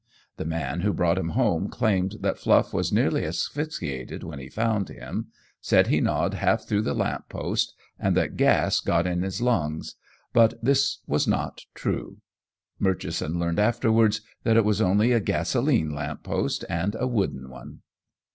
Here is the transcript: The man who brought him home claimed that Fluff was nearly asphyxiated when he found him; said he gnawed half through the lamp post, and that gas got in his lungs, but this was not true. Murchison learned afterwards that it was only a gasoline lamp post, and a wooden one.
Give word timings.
The 0.37 0.45
man 0.45 0.81
who 0.81 0.93
brought 0.95 1.19
him 1.19 1.29
home 1.37 1.69
claimed 1.69 2.15
that 2.21 2.39
Fluff 2.39 2.73
was 2.73 2.91
nearly 2.91 3.23
asphyxiated 3.23 4.23
when 4.23 4.39
he 4.39 4.49
found 4.49 4.89
him; 4.89 5.27
said 5.59 5.85
he 5.89 6.01
gnawed 6.01 6.33
half 6.33 6.63
through 6.63 6.81
the 6.81 6.95
lamp 6.95 7.29
post, 7.29 7.75
and 7.99 8.17
that 8.17 8.35
gas 8.35 8.79
got 8.79 9.05
in 9.05 9.21
his 9.21 9.41
lungs, 9.43 9.93
but 10.33 10.55
this 10.59 11.01
was 11.05 11.27
not 11.27 11.65
true. 11.75 12.17
Murchison 12.79 13.37
learned 13.37 13.59
afterwards 13.59 14.21
that 14.41 14.57
it 14.57 14.65
was 14.65 14.81
only 14.81 15.11
a 15.11 15.19
gasoline 15.19 15.91
lamp 15.93 16.23
post, 16.23 16.65
and 16.67 16.95
a 16.99 17.05
wooden 17.05 17.47
one. 17.47 17.81